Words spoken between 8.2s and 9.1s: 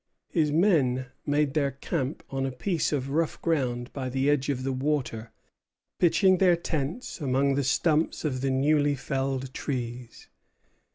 of the newly